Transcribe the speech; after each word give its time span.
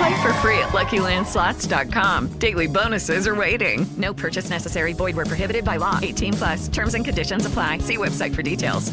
Play 0.00 0.22
for 0.22 0.32
free 0.40 0.58
at 0.58 0.70
LuckyLandSlots.com. 0.72 2.28
Daily 2.38 2.66
bonuses 2.66 3.26
are 3.26 3.34
waiting. 3.34 3.86
No 3.98 4.14
purchase 4.14 4.48
necessary. 4.48 4.94
Void 4.94 5.14
were 5.14 5.26
prohibited 5.26 5.62
by 5.62 5.76
law. 5.76 5.98
18 6.00 6.32
plus. 6.32 6.68
Terms 6.68 6.94
and 6.94 7.04
conditions 7.04 7.44
apply. 7.44 7.80
See 7.80 7.98
website 7.98 8.32
for 8.32 8.40
details. 8.42 8.90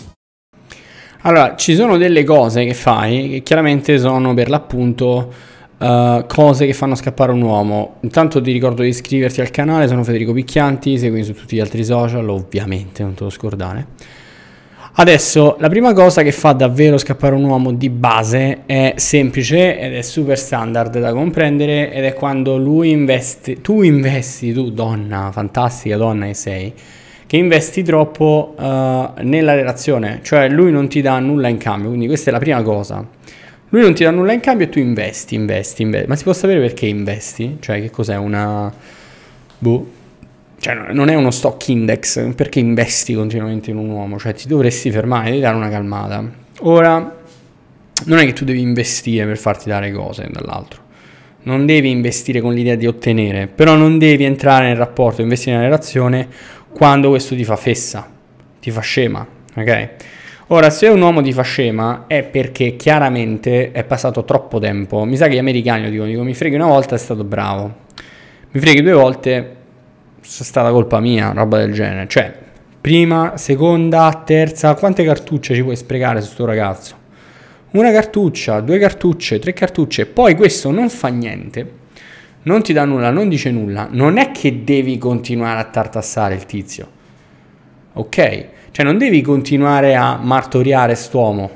Allora, 1.21 1.55
ci 1.55 1.75
sono 1.75 1.95
delle 1.97 2.25
cose 2.25 2.65
che 2.65 2.73
fai 2.73 3.29
che 3.29 3.41
chiaramente 3.41 3.97
sono 3.99 4.33
per 4.33 4.49
l'appunto 4.49 5.33
uh, 5.77 6.25
cose 6.27 6.65
che 6.65 6.73
fanno 6.73 6.95
scappare 6.95 7.31
un 7.31 7.41
uomo. 7.41 7.95
Intanto 8.01 8.41
ti 8.41 8.51
ricordo 8.51 8.81
di 8.81 8.89
iscriverti 8.89 9.39
al 9.39 9.49
canale, 9.49 9.87
sono 9.87 10.03
Federico 10.03 10.33
Picchianti, 10.33 10.97
seguimi 10.97 11.23
su 11.23 11.33
tutti 11.33 11.55
gli 11.55 11.61
altri 11.61 11.85
social, 11.85 12.27
ovviamente, 12.27 13.03
non 13.03 13.13
te 13.13 13.23
lo 13.23 13.29
scordare. 13.29 13.87
Adesso, 14.99 15.57
la 15.59 15.69
prima 15.69 15.93
cosa 15.93 16.23
che 16.23 16.31
fa 16.31 16.53
davvero 16.53 16.97
scappare 16.97 17.35
un 17.35 17.43
uomo 17.43 17.71
di 17.71 17.87
base 17.87 18.63
è 18.65 18.93
semplice 18.95 19.77
ed 19.77 19.93
è 19.93 20.01
super 20.01 20.39
standard 20.39 20.97
da 20.99 21.13
comprendere 21.13 21.93
ed 21.93 22.03
è 22.03 22.13
quando 22.13 22.57
lui 22.57 22.89
investe, 22.89 23.61
tu 23.61 23.83
investi, 23.83 24.53
tu 24.53 24.71
donna, 24.71 25.29
fantastica 25.31 25.97
donna 25.97 26.25
che 26.25 26.33
sei, 26.33 26.73
che 27.27 27.37
investi 27.37 27.83
troppo 27.83 28.55
uh, 28.57 28.63
nella 29.21 29.53
relazione, 29.53 30.21
cioè 30.23 30.49
lui 30.49 30.71
non 30.71 30.87
ti 30.87 31.01
dà 31.01 31.19
nulla 31.19 31.47
in 31.47 31.57
cambio, 31.57 31.89
quindi 31.89 32.07
questa 32.07 32.31
è 32.31 32.33
la 32.33 32.39
prima 32.39 32.63
cosa. 32.63 33.05
Lui 33.69 33.81
non 33.81 33.93
ti 33.93 34.03
dà 34.03 34.09
nulla 34.09 34.33
in 34.33 34.39
cambio 34.39 34.65
e 34.65 34.69
tu 34.69 34.79
investi, 34.79 35.35
investi, 35.35 35.83
investi. 35.83 36.07
Ma 36.07 36.15
si 36.15 36.23
può 36.23 36.33
sapere 36.33 36.59
perché 36.59 36.87
investi? 36.87 37.57
Cioè 37.59 37.81
che 37.81 37.91
cos'è 37.91 38.15
una... 38.15 38.73
Boh, 39.59 39.91
cioè 40.67 40.91
non 40.91 41.07
è 41.07 41.15
uno 41.15 41.31
stock 41.31 41.69
index, 41.69 42.33
perché 42.35 42.59
investi 42.59 43.13
continuamente 43.13 43.69
in 43.71 43.77
un 43.77 43.89
uomo, 43.89 44.19
cioè 44.19 44.33
ti 44.33 44.49
dovresti 44.49 44.91
fermare, 44.91 45.29
devi 45.29 45.39
dare 45.39 45.55
una 45.55 45.69
calmata. 45.69 46.29
Ora, 46.59 47.15
non 48.03 48.17
è 48.17 48.25
che 48.25 48.33
tu 48.33 48.43
devi 48.43 48.59
investire 48.59 49.25
per 49.25 49.37
farti 49.37 49.69
dare 49.69 49.93
cose 49.93 50.27
dall'altro, 50.29 50.81
non 51.43 51.65
devi 51.65 51.89
investire 51.89 52.41
con 52.41 52.53
l'idea 52.53 52.75
di 52.75 52.85
ottenere, 52.85 53.47
però 53.47 53.75
non 53.75 53.97
devi 53.97 54.25
entrare 54.25 54.67
nel 54.67 54.75
rapporto, 54.75 55.21
investire 55.21 55.55
nella 55.55 55.69
relazione 55.69 56.27
quando 56.73 57.09
questo 57.09 57.33
ti 57.33 57.45
fa 57.45 57.55
fessa, 57.55 58.11
ti 58.59 58.69
fa 58.69 58.81
scema, 58.81 59.25
ok? 59.55 59.89
Ora, 60.47 60.69
se 60.69 60.87
un 60.87 61.01
uomo 61.01 61.21
ti 61.21 61.31
fa 61.31 61.43
scema 61.43 62.05
è 62.07 62.23
perché 62.23 62.75
chiaramente 62.75 63.71
è 63.71 63.83
passato 63.85 64.23
troppo 64.25 64.59
tempo. 64.59 65.03
Mi 65.03 65.17
sa 65.17 65.27
che 65.27 65.35
gli 65.35 65.39
americani 65.39 65.83
lo 65.83 65.89
dicono, 65.89 66.09
dico, 66.09 66.23
mi 66.23 66.33
freghi 66.33 66.55
una 66.55 66.67
volta 66.67 66.95
è 66.95 66.97
stato 66.97 67.23
bravo, 67.23 67.73
mi 68.51 68.59
freghi 68.59 68.81
due 68.81 68.93
volte 68.93 69.56
è 70.27 70.43
stata 70.43 70.71
colpa 70.71 70.99
mia, 70.99 71.31
roba 71.31 71.57
del 71.57 71.73
genere. 71.73 72.07
Cioè, 72.07 72.33
prima, 72.79 73.37
seconda, 73.37 74.23
terza, 74.25 74.75
quante 74.75 75.03
cartucce 75.03 75.55
ci 75.55 75.63
puoi 75.63 75.75
sprecare 75.75 76.21
su 76.21 76.31
sto 76.31 76.45
ragazzo? 76.45 76.95
Una 77.71 77.91
cartuccia, 77.91 78.59
due 78.59 78.77
cartucce, 78.77 79.39
tre 79.39 79.53
cartucce, 79.53 80.05
poi 80.05 80.35
questo 80.35 80.71
non 80.71 80.89
fa 80.89 81.07
niente, 81.07 81.71
non 82.43 82.61
ti 82.61 82.73
dà 82.73 82.85
nulla, 82.85 83.09
non 83.09 83.29
dice 83.29 83.51
nulla, 83.51 83.87
non 83.89 84.17
è 84.17 84.31
che 84.31 84.63
devi 84.63 84.97
continuare 84.97 85.59
a 85.59 85.65
tartassare 85.65 86.35
il 86.35 86.45
tizio, 86.45 86.87
ok? 87.93 88.45
Cioè 88.71 88.85
non 88.85 88.97
devi 88.97 89.21
continuare 89.21 89.95
a 89.95 90.17
martoriare 90.17 90.95
st'uomo, 90.95 91.49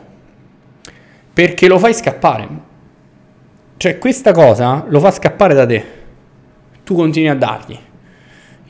perché 1.33 1.67
lo 1.67 1.77
fai 1.77 1.93
scappare. 1.93 2.47
Cioè 3.77 3.97
questa 3.97 4.31
cosa 4.31 4.85
lo 4.87 4.99
fa 4.99 5.11
scappare 5.11 5.53
da 5.53 5.65
te, 5.65 5.85
tu 6.83 6.93
continui 6.93 7.29
a 7.29 7.35
dargli 7.35 7.77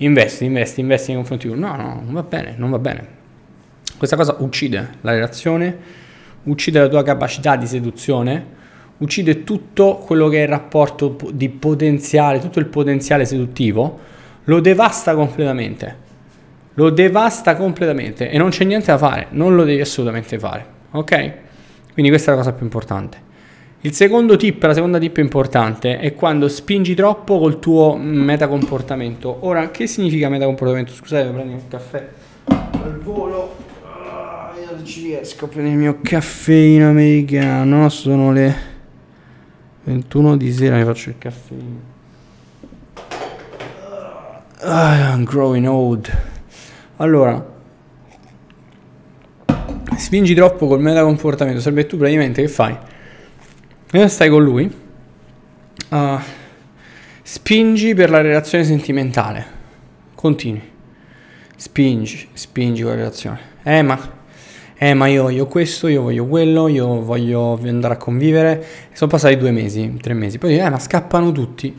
investi, 0.05 0.45
investi, 0.45 0.79
investi 0.81 1.07
nei 1.07 1.17
confronti 1.17 1.47
di 1.47 1.53
uno. 1.53 1.67
No, 1.67 1.75
no, 1.75 2.01
non 2.03 2.13
va 2.13 2.23
bene, 2.23 2.53
non 2.57 2.69
va 2.69 2.79
bene. 2.79 3.19
Questa 3.97 4.15
cosa 4.15 4.35
uccide 4.39 4.95
la 5.01 5.11
relazione, 5.11 5.77
uccide 6.43 6.79
la 6.79 6.87
tua 6.87 7.03
capacità 7.03 7.55
di 7.55 7.67
seduzione, 7.67 8.45
uccide 8.97 9.43
tutto 9.43 9.97
quello 9.97 10.27
che 10.27 10.39
è 10.39 10.41
il 10.43 10.47
rapporto 10.47 11.17
di 11.31 11.49
potenziale, 11.49 12.39
tutto 12.39 12.59
il 12.59 12.67
potenziale 12.67 13.25
seduttivo, 13.25 13.99
lo 14.45 14.59
devasta 14.59 15.13
completamente. 15.13 16.09
Lo 16.75 16.89
devasta 16.89 17.55
completamente 17.55 18.29
e 18.29 18.37
non 18.37 18.49
c'è 18.49 18.63
niente 18.63 18.87
da 18.87 18.97
fare, 18.97 19.27
non 19.31 19.55
lo 19.55 19.65
devi 19.65 19.81
assolutamente 19.81 20.39
fare, 20.39 20.65
ok? 20.91 21.33
Quindi 21.93 22.09
questa 22.09 22.31
è 22.31 22.35
la 22.35 22.41
cosa 22.41 22.53
più 22.53 22.63
importante. 22.63 23.29
Il 23.83 23.93
secondo 23.93 24.35
tip, 24.35 24.61
la 24.61 24.75
seconda 24.75 24.99
tip 24.99 25.17
importante 25.17 25.97
è 25.97 26.13
quando 26.13 26.47
spingi 26.47 26.93
troppo 26.93 27.39
col 27.39 27.57
tuo 27.57 27.95
metacomportamento. 27.95 29.37
Ora, 29.39 29.71
che 29.71 29.87
significa 29.87 30.29
metacomportamento? 30.29 30.93
Scusate, 30.93 31.29
prendi 31.29 31.53
un 31.53 31.67
caffè 31.67 32.07
al 32.45 32.99
volo. 32.99 33.55
Ah, 33.83 34.53
io 34.55 34.75
non 34.75 34.85
ci 34.85 35.01
riesco 35.05 35.45
a 35.45 35.47
prendere 35.47 35.73
il 35.73 35.81
mio 35.81 35.97
caffeino 35.99 36.89
americano. 36.89 37.89
Sono 37.89 38.31
le 38.31 38.55
21 39.85 40.37
di 40.37 40.51
sera, 40.51 40.75
mi 40.77 40.83
faccio 40.83 41.09
il 41.09 41.15
caffeino. 41.17 41.79
Ah, 44.59 45.15
I'm 45.15 45.23
growing 45.23 45.65
old. 45.65 46.07
Allora, 46.97 47.43
spingi 49.97 50.35
troppo 50.35 50.67
col 50.67 50.81
metacomportamento. 50.81 51.59
Sarebbe 51.59 51.87
tu 51.87 51.97
praticamente 51.97 52.43
che 52.43 52.47
fai? 52.47 52.77
Mentre 53.93 54.09
stai 54.09 54.29
con 54.29 54.41
lui, 54.41 54.73
uh, 55.89 56.17
spingi 57.23 57.93
per 57.93 58.09
la 58.09 58.21
relazione 58.21 58.63
sentimentale. 58.63 59.45
Continui. 60.15 60.61
Spingi, 61.57 62.29
spingi 62.31 62.83
con 62.83 62.91
la 62.91 62.97
relazione. 62.97 63.39
Eh, 63.63 63.81
ma, 63.81 63.99
eh, 64.77 64.93
ma 64.93 65.07
io 65.07 65.23
voglio 65.23 65.45
questo, 65.45 65.89
io 65.89 66.03
voglio 66.03 66.25
quello, 66.25 66.69
io 66.69 67.01
voglio 67.01 67.59
andare 67.63 67.95
a 67.95 67.97
convivere. 67.97 68.65
Sono 68.93 69.11
passati 69.11 69.35
due 69.35 69.51
mesi, 69.51 69.97
tre 70.01 70.13
mesi. 70.13 70.37
Poi, 70.37 70.57
eh, 70.57 70.69
ma 70.69 70.79
scappano 70.79 71.33
tutti. 71.33 71.77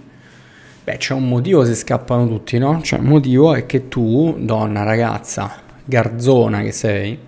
Beh, 0.84 0.96
c'è 0.98 1.14
un 1.14 1.26
motivo 1.26 1.64
se 1.64 1.74
scappano 1.74 2.28
tutti, 2.28 2.58
no? 2.58 2.82
Cioè, 2.82 2.98
il 2.98 3.06
motivo 3.06 3.54
è 3.54 3.64
che 3.64 3.88
tu, 3.88 4.36
donna, 4.38 4.82
ragazza, 4.82 5.50
garzona 5.82 6.60
che 6.60 6.72
sei, 6.72 7.18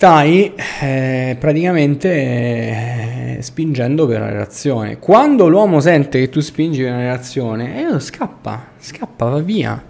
stai 0.00 0.54
eh, 0.80 1.36
praticamente 1.38 2.08
eh, 2.10 3.38
spingendo 3.42 4.06
per 4.06 4.22
una 4.22 4.30
relazione. 4.30 4.98
Quando 4.98 5.46
l'uomo 5.46 5.78
sente 5.80 6.20
che 6.20 6.30
tu 6.30 6.40
spingi 6.40 6.80
per 6.80 6.92
una 6.92 7.00
relazione, 7.00 7.86
eh, 7.86 8.00
scappa, 8.00 8.68
scappa, 8.78 9.26
va 9.26 9.40
via. 9.40 9.84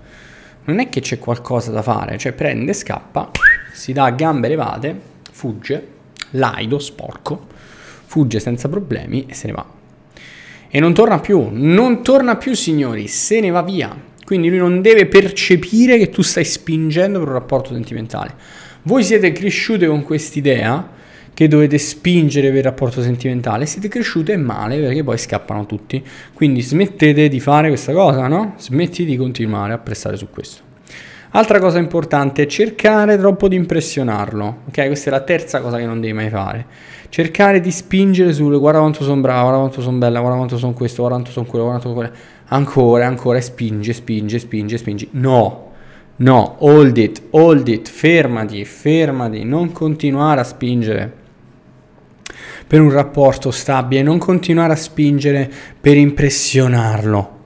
Non 0.65 0.81
è 0.81 0.89
che 0.89 1.01
c'è 1.01 1.21
qualcosa 1.21 1.71
da 1.71 1.81
fare, 1.83 2.19
cioè 2.19 2.33
prende, 2.33 2.73
scappa, 2.73 3.31
si 3.73 3.93
dà 3.93 4.07
a 4.07 4.11
gambe 4.11 4.49
levate, 4.49 5.01
fugge, 5.31 5.87
laido, 6.31 6.81
sporco, 6.81 7.47
fugge 8.07 8.41
senza 8.41 8.69
problemi 8.69 9.27
e 9.29 9.35
se 9.35 9.47
ne 9.47 9.53
va. 9.53 9.65
E 10.71 10.81
non 10.81 10.93
torna 10.93 11.21
più, 11.21 11.51
non 11.53 12.03
torna 12.03 12.35
più 12.35 12.55
signori, 12.55 13.07
se 13.07 13.39
ne 13.39 13.51
va 13.51 13.63
via. 13.63 13.97
Quindi 14.25 14.49
lui 14.49 14.59
non 14.59 14.83
deve 14.83 15.07
percepire 15.07 15.99
che 15.99 16.09
tu 16.09 16.23
stai 16.23 16.45
spingendo 16.45 17.21
per 17.21 17.29
un 17.29 17.35
rapporto 17.35 17.75
sentimentale 17.75 18.59
Voi 18.83 19.05
siete 19.05 19.33
cresciute 19.33 19.87
con 19.87 20.03
quest'idea 20.03 20.99
che 21.35 21.49
dovete 21.49 21.77
spingere 21.77 22.49
per 22.49 22.57
il 22.57 22.63
rapporto 22.63 23.03
sentimentale, 23.03 23.67
siete 23.67 23.89
cresciute 23.89 24.37
male 24.39 24.79
perché 24.79 25.05
poi 25.05 25.19
scappano 25.19 25.67
tutti. 25.67 26.03
Quindi 26.33 26.63
smettete 26.63 27.29
di 27.29 27.41
fare 27.41 27.69
questa 27.69 27.93
cosa, 27.93 28.27
no? 28.27 28.55
Smetti 28.57 29.05
di 29.05 29.17
continuare 29.17 29.75
a 29.75 29.79
prestare 29.79 30.17
su 30.17 30.29
questo. 30.31 30.63
Altra 31.33 31.61
cosa 31.61 31.79
importante 31.79 32.43
è 32.43 32.47
cercare 32.47 33.17
troppo 33.19 33.49
di 33.49 33.55
impressionarlo. 33.55 34.63
Ok, 34.69 34.87
questa 34.87 35.11
è 35.11 35.13
la 35.13 35.21
terza 35.21 35.61
cosa 35.61 35.77
che 35.77 35.85
non 35.85 36.01
devi 36.01 36.13
mai 36.15 36.31
fare. 36.31 36.67
Cercare 37.11 37.61
di 37.61 37.71
spingere 37.71 38.33
sulle 38.33 38.59
guarda 38.59 38.81
quanto 38.81 39.05
sono 39.05 39.21
brava, 39.21 39.43
guarda 39.43 39.59
quanto 39.59 39.83
sono 39.83 39.99
bella, 39.99 40.21
guarda 40.21 40.37
quanto 40.37 40.57
sono 40.57 40.73
questo, 40.73 41.03
guarda 41.03 41.17
quanto 41.17 41.33
sono 41.33 41.47
quello, 41.47 41.65
guarda 41.67 41.83
quanto 41.83 42.01
sono 42.01 42.11
quello. 42.11 42.25
Ancora, 42.49 43.07
ancora, 43.07 43.39
e 43.39 43.43
spinge, 43.43 43.93
spinge, 43.93 44.39
spinge, 44.39 44.79
spingi. 44.79 45.09
No, 45.13 45.70
no, 46.21 46.57
hold 46.59 46.97
it, 46.97 47.23
hold 47.31 47.69
it, 47.69 47.89
fermati, 47.89 48.65
fermati, 48.65 49.45
non 49.45 49.73
continuare 49.73 50.41
a 50.41 50.45
spingere 50.45 51.19
per 52.67 52.81
un 52.81 52.91
rapporto 52.91 53.51
stabile, 53.51 54.03
non 54.03 54.19
continuare 54.19 54.73
a 54.73 54.77
spingere 54.77 55.51
per 55.81 55.97
impressionarlo 55.97 57.39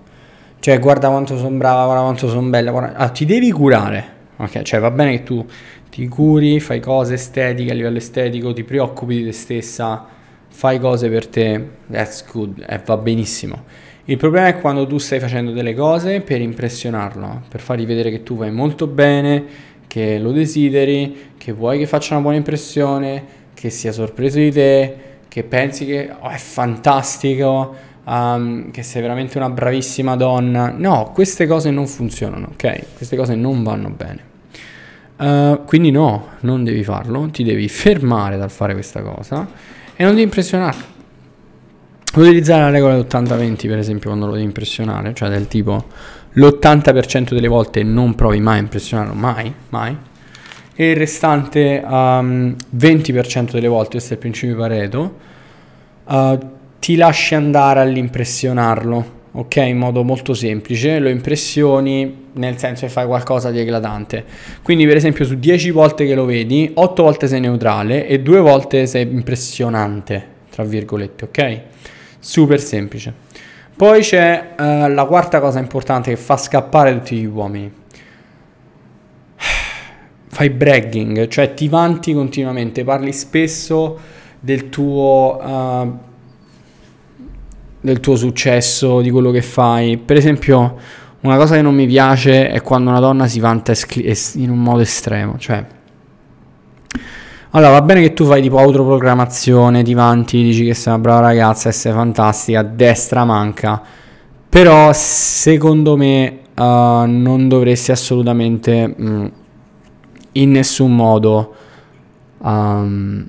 cioè, 0.64 0.78
guarda 0.78 1.10
quanto 1.10 1.36
sono 1.36 1.54
brava, 1.58 1.84
guarda 1.84 2.02
quanto 2.04 2.26
sono 2.26 2.48
bella. 2.48 2.70
Guarda... 2.70 2.96
Ah, 2.96 3.10
ti 3.10 3.26
devi 3.26 3.50
curare. 3.50 4.12
Ok, 4.36 4.62
cioè 4.62 4.80
va 4.80 4.90
bene 4.90 5.18
che 5.18 5.22
tu 5.22 5.44
ti 5.90 6.08
curi, 6.08 6.58
fai 6.58 6.80
cose 6.80 7.12
estetiche 7.12 7.70
a 7.70 7.74
livello 7.74 7.98
estetico, 7.98 8.54
ti 8.54 8.64
preoccupi 8.64 9.16
di 9.16 9.24
te 9.24 9.32
stessa, 9.32 10.06
fai 10.48 10.78
cose 10.78 11.10
per 11.10 11.26
te, 11.26 11.68
that's 11.90 12.24
good, 12.32 12.64
e 12.66 12.80
va 12.82 12.96
benissimo. 12.96 13.64
Il 14.06 14.18
problema 14.18 14.48
è 14.48 14.60
quando 14.60 14.86
tu 14.86 14.98
stai 14.98 15.18
facendo 15.18 15.52
delle 15.52 15.74
cose 15.74 16.20
per 16.20 16.42
impressionarlo, 16.42 17.44
per 17.48 17.60
fargli 17.60 17.86
vedere 17.86 18.10
che 18.10 18.22
tu 18.22 18.36
vai 18.36 18.52
molto 18.52 18.86
bene, 18.86 19.44
che 19.86 20.18
lo 20.18 20.30
desideri, 20.30 21.30
che 21.38 21.52
vuoi 21.52 21.78
che 21.78 21.86
faccia 21.86 22.12
una 22.12 22.22
buona 22.22 22.36
impressione, 22.36 23.24
che 23.54 23.70
sia 23.70 23.92
sorpreso 23.92 24.38
di 24.38 24.52
te, 24.52 24.96
che 25.26 25.42
pensi 25.42 25.86
che 25.86 26.10
oh, 26.20 26.28
è 26.28 26.36
fantastico, 26.36 27.74
um, 28.04 28.70
che 28.70 28.82
sei 28.82 29.00
veramente 29.00 29.38
una 29.38 29.48
bravissima 29.48 30.16
donna. 30.16 30.74
No, 30.76 31.10
queste 31.14 31.46
cose 31.46 31.70
non 31.70 31.86
funzionano, 31.86 32.48
ok? 32.52 32.96
Queste 32.96 33.16
cose 33.16 33.34
non 33.34 33.62
vanno 33.62 33.88
bene. 33.88 34.32
Uh, 35.16 35.64
quindi 35.64 35.90
no, 35.90 36.28
non 36.40 36.62
devi 36.62 36.84
farlo, 36.84 37.30
ti 37.30 37.42
devi 37.42 37.68
fermare 37.68 38.36
dal 38.36 38.50
fare 38.50 38.74
questa 38.74 39.00
cosa 39.00 39.48
e 39.96 40.02
non 40.02 40.12
devi 40.12 40.24
impressionarlo. 40.24 40.93
Utilizzare 42.16 42.62
la 42.62 42.70
regola 42.70 42.94
dell'80-20 42.94 43.66
per 43.66 43.78
esempio 43.78 44.10
quando 44.10 44.26
lo 44.26 44.32
devi 44.32 44.44
impressionare, 44.44 45.12
cioè 45.14 45.28
del 45.28 45.48
tipo 45.48 45.84
l'80% 46.34 47.34
delle 47.34 47.48
volte 47.48 47.82
non 47.82 48.14
provi 48.14 48.38
mai 48.40 48.58
a 48.58 48.60
impressionarlo, 48.60 49.14
mai, 49.14 49.52
mai, 49.70 49.96
e 50.76 50.90
il 50.90 50.96
restante 50.96 51.82
um, 51.84 52.54
20% 52.76 53.50
delle 53.50 53.66
volte, 53.66 53.90
questo 53.92 54.10
è 54.10 54.14
il 54.14 54.20
principio 54.20 54.54
di 54.54 54.60
Pareto, 54.60 55.16
uh, 56.04 56.38
ti 56.78 56.96
lasci 56.96 57.34
andare 57.34 57.80
all'impressionarlo, 57.80 59.12
ok? 59.32 59.56
In 59.56 59.78
modo 59.78 60.04
molto 60.04 60.34
semplice, 60.34 61.00
lo 61.00 61.08
impressioni 61.08 62.22
nel 62.34 62.58
senso 62.58 62.86
che 62.86 62.92
fai 62.92 63.06
qualcosa 63.06 63.50
di 63.50 63.58
eclatante. 63.58 64.24
Quindi, 64.62 64.86
per 64.86 64.96
esempio, 64.96 65.24
su 65.24 65.36
10 65.36 65.70
volte 65.70 66.06
che 66.06 66.14
lo 66.14 66.24
vedi, 66.24 66.70
8 66.74 67.02
volte 67.02 67.26
sei 67.26 67.40
neutrale 67.40 68.06
e 68.06 68.20
2 68.20 68.40
volte 68.40 68.86
sei 68.86 69.08
impressionante, 69.10 70.26
tra 70.50 70.62
virgolette, 70.62 71.24
ok? 71.24 71.60
Super 72.24 72.58
semplice. 72.58 73.12
Poi 73.76 74.00
c'è 74.00 74.54
uh, 74.56 74.88
la 74.88 75.04
quarta 75.04 75.40
cosa 75.40 75.58
importante 75.58 76.08
che 76.08 76.16
fa 76.16 76.38
scappare 76.38 76.94
tutti 76.94 77.18
gli 77.18 77.26
uomini. 77.26 77.70
Fai 80.28 80.48
bragging, 80.48 81.28
cioè 81.28 81.52
ti 81.52 81.68
vanti 81.68 82.14
continuamente, 82.14 82.82
parli 82.82 83.12
spesso 83.12 83.98
del 84.40 84.70
tuo 84.70 85.38
uh, 85.38 85.98
del 87.82 88.00
tuo 88.00 88.16
successo, 88.16 89.02
di 89.02 89.10
quello 89.10 89.30
che 89.30 89.42
fai. 89.42 89.98
Per 89.98 90.16
esempio, 90.16 90.78
una 91.20 91.36
cosa 91.36 91.56
che 91.56 91.60
non 91.62 91.74
mi 91.74 91.86
piace 91.86 92.48
è 92.48 92.62
quando 92.62 92.88
una 92.88 93.00
donna 93.00 93.26
si 93.28 93.38
vanta 93.38 93.74
in 94.36 94.48
un 94.48 94.62
modo 94.62 94.80
estremo, 94.80 95.36
cioè 95.36 95.62
allora, 97.56 97.70
va 97.70 97.82
bene 97.82 98.00
che 98.00 98.12
tu 98.14 98.24
fai 98.24 98.42
tipo 98.42 98.58
autoprogrammazione, 98.58 99.84
ti 99.84 99.94
vanti, 99.94 100.42
dici 100.42 100.64
che 100.64 100.74
sei 100.74 100.92
una 100.92 101.02
brava 101.02 101.20
ragazza, 101.20 101.70
che 101.70 101.74
sei 101.76 101.92
fantastica, 101.92 102.62
destra 102.64 103.24
manca. 103.24 103.80
Però 104.48 104.92
secondo 104.92 105.96
me 105.96 106.40
uh, 106.56 106.62
non 107.06 107.46
dovresti 107.46 107.92
assolutamente 107.92 108.88
mh, 108.96 109.06
mm, 109.08 109.26
in 110.32 110.50
nessun 110.50 110.96
modo 110.96 111.54
um, 112.38 113.24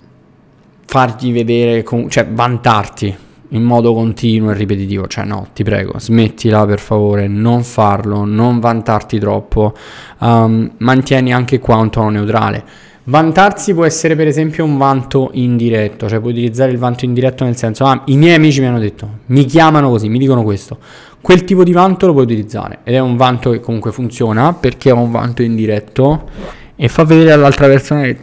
fargli 0.86 1.32
vedere, 1.32 1.84
com- 1.84 2.10
cioè 2.10 2.28
vantarti 2.28 3.16
in 3.50 3.62
modo 3.62 3.94
continuo 3.94 4.50
e 4.50 4.54
ripetitivo. 4.56 5.08
Cioè, 5.08 5.24
no, 5.26 5.50
ti 5.54 5.64
prego, 5.64 6.00
smettila 6.00 6.66
per 6.66 6.80
favore, 6.80 7.28
non 7.28 7.64
farlo, 7.64 8.26
non 8.26 8.60
vantarti 8.60 9.20
troppo. 9.20 9.76
Um, 10.18 10.72
mantieni 10.78 11.32
anche 11.32 11.60
qua 11.60 11.76
un 11.76 11.92
tono 11.92 12.10
neutrale. 12.10 12.64
Vantarsi 13.08 13.76
può 13.76 13.86
essere 13.86 14.16
per 14.16 14.26
esempio 14.26 14.66
un 14.66 14.78
vanto 14.78 15.30
indiretto, 15.34 16.10
cioè 16.10 16.20
puoi 16.20 16.32
utilizzare 16.32 16.72
il 16.72 16.80
vanto 16.80 17.06
indiretto 17.06 17.44
nel 17.44 17.56
senso, 17.56 17.86
ah, 17.86 18.02
i 18.06 18.18
miei 18.18 18.34
amici 18.34 18.62
mi 18.62 18.66
hanno 18.66 18.80
detto, 18.80 19.20
mi 19.28 19.46
chiamano 19.46 19.90
così, 19.90 20.10
mi 20.10 20.18
dicono 20.18 20.42
questo. 20.42 20.80
Quel 21.22 21.44
tipo 21.44 21.64
di 21.64 21.72
vanto 21.72 22.08
lo 22.08 22.14
puoi 22.14 22.24
utilizzare 22.24 22.80
ed 22.84 22.96
è 22.96 23.00
un 23.00 23.16
vanto 23.16 23.52
che 23.52 23.60
comunque 23.60 23.92
funziona 23.92 24.54
perché 24.54 24.90
è 24.90 24.94
un 24.94 25.12
vanto 25.12 25.44
indiretto 25.44 26.30
e 26.76 26.88
fa 26.88 27.04
vedere 27.04 27.32
all'altra 27.32 27.68
persona 27.68 28.02
che 28.02 28.18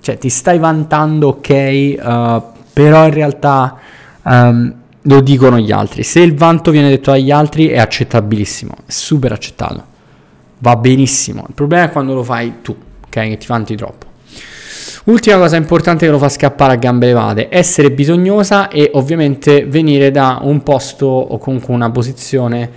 cioè, 0.00 0.18
ti 0.18 0.28
stai 0.28 0.60
vantando, 0.60 1.28
ok, 1.28 1.48
uh, 1.48 2.42
però 2.72 3.06
in 3.06 3.14
realtà 3.14 3.76
um, 4.22 4.74
lo 5.02 5.20
dicono 5.20 5.58
gli 5.58 5.72
altri. 5.72 6.04
Se 6.04 6.20
il 6.20 6.36
vanto 6.36 6.70
viene 6.70 6.88
detto 6.88 7.10
agli 7.10 7.32
altri 7.32 7.66
è 7.66 7.78
accettabilissimo, 7.78 8.72
è 8.86 8.90
super 8.90 9.32
accettato, 9.32 9.84
va 10.58 10.76
benissimo. 10.76 11.44
Il 11.48 11.54
problema 11.54 11.86
è 11.86 11.90
quando 11.90 12.14
lo 12.14 12.22
fai 12.22 12.54
tu, 12.62 12.70
ok? 13.04 13.08
Che 13.08 13.36
ti 13.36 13.46
vanti 13.48 13.74
troppo. 13.74 14.10
Ultima 15.04 15.36
cosa 15.36 15.56
importante 15.56 16.06
che 16.06 16.12
lo 16.12 16.18
fa 16.18 16.28
scappare 16.28 16.74
a 16.74 16.76
gambe 16.76 17.06
levate, 17.06 17.48
essere 17.50 17.90
bisognosa 17.90 18.68
e 18.68 18.88
ovviamente 18.94 19.64
venire 19.64 20.12
da 20.12 20.38
un 20.42 20.62
posto 20.62 21.06
o 21.06 21.38
comunque 21.38 21.74
una 21.74 21.90
posizione 21.90 22.70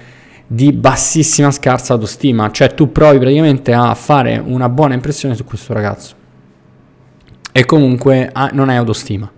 di 0.47 0.71
bassissima 0.71 1.51
scarsa 1.51 1.93
autostima, 1.93 2.49
cioè 2.49 2.73
tu 2.73 2.91
provi 2.91 3.19
praticamente 3.19 3.73
a 3.73 3.93
fare 3.93 4.41
una 4.43 4.69
buona 4.69 4.95
impressione 4.95 5.35
su 5.35 5.43
questo 5.43 5.73
ragazzo 5.73 6.15
e 7.51 7.63
comunque 7.65 8.27
ah, 8.33 8.49
non 8.53 8.69
hai 8.69 8.77
autostima. 8.77 9.31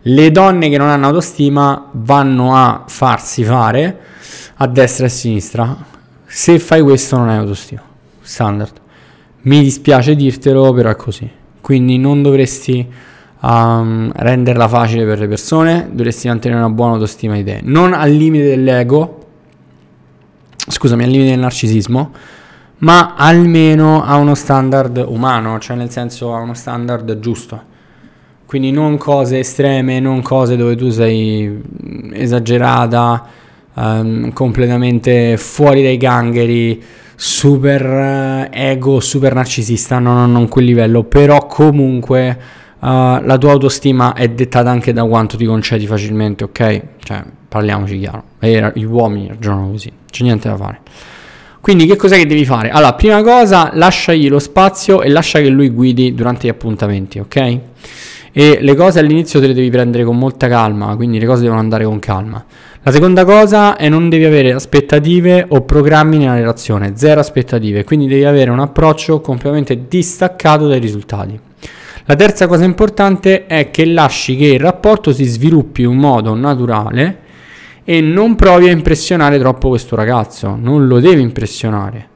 Le 0.00 0.30
donne 0.30 0.70
che 0.70 0.78
non 0.78 0.88
hanno 0.88 1.08
autostima 1.08 1.90
vanno 1.92 2.56
a 2.56 2.84
farsi 2.86 3.44
fare 3.44 3.98
a 4.56 4.66
destra 4.66 5.04
e 5.04 5.08
a 5.08 5.10
sinistra. 5.10 5.76
Se 6.24 6.58
fai 6.58 6.80
questo 6.80 7.18
non 7.18 7.28
hai 7.28 7.36
autostima. 7.36 7.82
Standard. 8.22 8.80
Mi 9.42 9.60
dispiace 9.60 10.16
dirtelo, 10.16 10.72
però 10.72 10.88
è 10.88 10.96
così. 10.96 11.40
Quindi 11.62 11.96
non 11.96 12.20
dovresti 12.20 12.86
um, 13.40 14.12
renderla 14.14 14.68
facile 14.68 15.06
per 15.06 15.20
le 15.20 15.28
persone, 15.28 15.88
dovresti 15.90 16.28
mantenere 16.28 16.60
una 16.60 16.70
buona 16.70 16.94
autostima 16.94 17.34
di 17.36 17.44
te. 17.44 17.60
Non 17.62 17.94
al 17.94 18.10
limite 18.10 18.44
dell'ego, 18.44 19.18
scusami, 20.68 21.04
al 21.04 21.10
limite 21.10 21.30
del 21.30 21.38
narcisismo, 21.38 22.12
ma 22.78 23.14
almeno 23.16 24.02
a 24.04 24.16
uno 24.16 24.34
standard 24.34 25.02
umano, 25.06 25.58
cioè 25.58 25.76
nel 25.76 25.90
senso 25.90 26.34
a 26.34 26.40
uno 26.40 26.54
standard 26.54 27.18
giusto. 27.20 27.70
Quindi 28.44 28.70
non 28.70 28.98
cose 28.98 29.38
estreme, 29.38 29.98
non 29.98 30.20
cose 30.20 30.56
dove 30.56 30.76
tu 30.76 30.90
sei 30.90 31.62
esagerata, 32.12 33.26
um, 33.74 34.32
completamente 34.32 35.36
fuori 35.38 35.82
dai 35.82 35.96
gangheri, 35.96 36.82
super 37.24 37.84
uh, 37.86 38.48
ego, 38.50 38.98
super 38.98 39.32
narcisista, 39.32 40.00
no, 40.00 40.12
no, 40.12 40.26
non 40.26 40.48
quel 40.48 40.64
livello, 40.64 41.04
però 41.04 41.46
comunque 41.46 42.36
uh, 42.80 42.84
la 42.88 43.38
tua 43.38 43.52
autostima 43.52 44.12
è 44.14 44.26
dettata 44.28 44.70
anche 44.70 44.92
da 44.92 45.04
quanto 45.04 45.36
ti 45.36 45.44
concedi 45.44 45.86
facilmente, 45.86 46.42
ok? 46.42 46.82
Cioè, 46.98 47.22
parliamoci 47.46 48.00
chiaro, 48.00 48.24
e 48.40 48.72
gli 48.74 48.82
uomini 48.82 49.28
ragionano 49.28 49.70
così, 49.70 49.92
c'è 50.10 50.24
niente 50.24 50.48
da 50.48 50.56
fare. 50.56 50.80
Quindi 51.60 51.86
che 51.86 51.94
cos'è 51.94 52.16
che 52.16 52.26
devi 52.26 52.44
fare? 52.44 52.70
Allora, 52.70 52.94
prima 52.94 53.22
cosa, 53.22 53.70
lasciagli 53.72 54.28
lo 54.28 54.40
spazio 54.40 55.00
e 55.00 55.08
lascia 55.08 55.38
che 55.38 55.48
lui 55.48 55.68
guidi 55.68 56.14
durante 56.14 56.48
gli 56.48 56.50
appuntamenti, 56.50 57.20
ok? 57.20 57.58
E 58.32 58.58
le 58.60 58.74
cose 58.74 58.98
all'inizio 58.98 59.40
te 59.40 59.46
le 59.46 59.54
devi 59.54 59.70
prendere 59.70 60.04
con 60.04 60.18
molta 60.18 60.48
calma, 60.48 60.96
quindi 60.96 61.18
le 61.18 61.26
cose 61.26 61.42
devono 61.42 61.60
andare 61.60 61.84
con 61.84 61.98
calma. 61.98 62.44
La 62.82 62.90
seconda 62.90 63.24
cosa 63.24 63.76
è 63.76 63.88
non 63.88 64.08
devi 64.08 64.24
avere 64.24 64.52
aspettative 64.52 65.44
o 65.48 65.60
programmi 65.60 66.18
nella 66.18 66.34
relazione, 66.34 66.94
zero 66.96 67.20
aspettative, 67.20 67.84
quindi 67.84 68.08
devi 68.08 68.24
avere 68.24 68.50
un 68.50 68.58
approccio 68.58 69.20
completamente 69.20 69.86
distaccato 69.86 70.66
dai 70.66 70.80
risultati. 70.80 71.38
La 72.06 72.16
terza 72.16 72.48
cosa 72.48 72.64
importante 72.64 73.46
è 73.46 73.70
che 73.70 73.84
lasci 73.84 74.36
che 74.36 74.46
il 74.46 74.60
rapporto 74.60 75.12
si 75.12 75.24
sviluppi 75.24 75.82
in 75.82 75.88
un 75.88 75.98
modo 75.98 76.34
naturale 76.34 77.18
e 77.84 78.00
non 78.00 78.34
provi 78.34 78.68
a 78.68 78.72
impressionare 78.72 79.38
troppo 79.38 79.68
questo 79.68 79.94
ragazzo, 79.94 80.56
non 80.60 80.88
lo 80.88 80.98
devi 80.98 81.20
impressionare. 81.20 82.08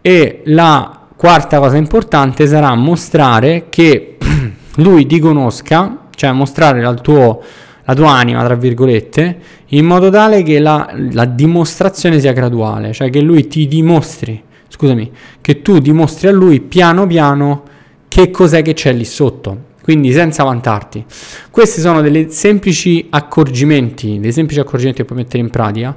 E 0.00 0.40
la 0.44 1.06
quarta 1.14 1.58
cosa 1.58 1.76
importante 1.76 2.46
sarà 2.46 2.74
mostrare 2.74 3.66
che 3.68 4.16
lui 4.80 5.06
ti 5.06 5.18
conosca, 5.18 6.06
cioè 6.14 6.32
mostrare 6.32 6.80
la, 6.80 6.94
tuo, 6.94 7.40
la 7.84 7.94
tua 7.94 8.10
anima, 8.12 8.44
tra 8.44 8.54
virgolette, 8.54 9.38
in 9.68 9.86
modo 9.86 10.10
tale 10.10 10.42
che 10.42 10.58
la, 10.58 10.92
la 11.12 11.24
dimostrazione 11.24 12.20
sia 12.20 12.32
graduale, 12.32 12.92
cioè 12.92 13.10
che 13.10 13.20
lui 13.20 13.46
ti 13.46 13.66
dimostri, 13.66 14.42
scusami, 14.68 15.10
che 15.40 15.62
tu 15.62 15.78
dimostri 15.78 16.28
a 16.28 16.32
lui 16.32 16.60
piano 16.60 17.06
piano 17.06 17.62
che 18.08 18.30
cos'è 18.30 18.62
che 18.62 18.74
c'è 18.74 18.92
lì 18.92 19.04
sotto 19.04 19.68
quindi 19.82 20.12
senza 20.12 20.44
vantarti. 20.44 21.04
Questi 21.50 21.80
sono 21.80 22.00
dei 22.00 22.30
semplici 22.30 23.08
accorgimenti, 23.10 24.20
dei 24.20 24.30
semplici 24.30 24.60
accorgimenti 24.60 25.00
che 25.00 25.04
puoi 25.04 25.18
mettere 25.18 25.42
in 25.42 25.50
pratica 25.50 25.96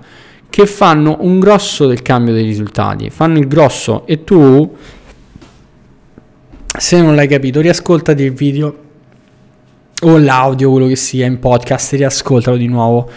che 0.49 0.67
fanno 0.67 1.17
un 1.21 1.39
grosso 1.39 1.87
del 1.87 2.03
cambio 2.03 2.31
dei 2.31 2.43
risultati, 2.43 3.09
fanno 3.09 3.39
il 3.39 3.47
grosso 3.47 4.05
e 4.05 4.23
tu 4.23 4.75
se 6.77 6.99
non 7.01 7.15
l'hai 7.15 7.27
capito 7.27 7.61
riascoltati 7.61 8.23
il 8.23 8.33
video 8.33 8.75
o 10.01 10.17
l'audio, 10.17 10.71
quello 10.71 10.87
che 10.87 10.95
sia 10.95 11.25
in 11.25 11.39
podcast, 11.39 11.93
riascoltalo 11.93 12.57
di 12.57 12.67
nuovo 12.67 13.09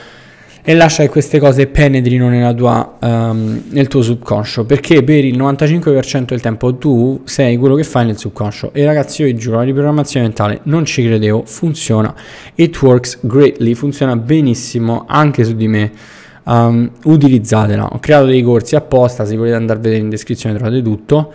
e 0.69 0.75
lascia 0.75 1.05
che 1.05 1.09
queste 1.09 1.39
cose 1.39 1.69
penetrino 1.69 2.55
tua, 2.55 2.97
um, 3.01 3.63
nel 3.71 3.87
tuo 3.87 4.03
subconscio 4.03 4.65
perché 4.65 5.05
per 5.05 5.25
il 5.25 5.39
95% 5.39 6.25
del 6.25 6.41
tempo 6.41 6.75
tu 6.77 7.23
sei 7.25 7.57
quello 7.57 7.77
che 7.77 7.85
fai 7.85 8.05
nel 8.05 8.19
subconscio 8.19 8.73
e 8.73 8.85
ragazzi 8.85 9.23
io 9.23 9.29
vi 9.29 9.37
giuro 9.37 9.59
la 9.59 9.63
riprogrammazione 9.63 10.27
mentale 10.27 10.61
non 10.65 10.85
ci 10.85 11.05
credevo 11.05 11.45
funziona. 11.47 12.13
It 12.57 12.83
works 12.83 13.21
greatly 13.23 13.75
funziona 13.75 14.17
benissimo 14.17 15.05
anche 15.09 15.45
su 15.45 15.55
di 15.55 15.69
me. 15.69 15.93
Um, 16.45 16.91
utilizzatela. 17.05 17.89
Ho 17.93 17.99
creato 17.99 18.27
dei 18.27 18.43
corsi 18.43 18.77
apposta 18.77 19.25
se 19.25 19.37
volete 19.37 19.57
andare 19.57 19.79
a 19.79 19.83
vedere 19.83 20.01
in 20.01 20.09
descrizione 20.09 20.57
trovate 20.57 20.83
tutto 20.83 21.33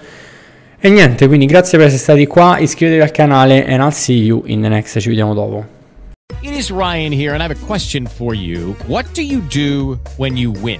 e 0.84 0.90
niente 0.90 1.28
quindi 1.28 1.46
grazie 1.46 1.78
per 1.78 1.88
essere 1.88 2.02
stati 2.02 2.26
qua 2.26 2.58
iscrivetevi 2.58 3.04
al 3.04 3.12
canale 3.12 3.66
and 3.66 3.82
I'll 3.82 3.92
see 3.92 4.24
you 4.24 4.42
in 4.48 4.62
the 4.62 4.68
next 4.68 5.00
ci 5.00 5.10
vediamo 5.10 5.36
dopo 5.36 5.80
It 6.42 6.56
is 6.56 6.72
Ryan 6.72 7.12
here, 7.12 7.34
and 7.34 7.42
I 7.42 7.46
have 7.46 7.52
a 7.52 7.66
question 7.68 8.08
for 8.08 8.34
you. 8.34 8.76
What 8.88 9.06
do 9.14 9.22
you 9.22 9.42
do 9.42 10.00
when 10.18 10.38
you 10.38 10.52
win? 10.52 10.80